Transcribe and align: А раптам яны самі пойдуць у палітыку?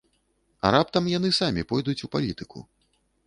А 0.69 0.71
раптам 0.75 1.09
яны 1.17 1.29
самі 1.41 1.67
пойдуць 1.73 1.97
у 2.07 2.11
палітыку? 2.15 2.65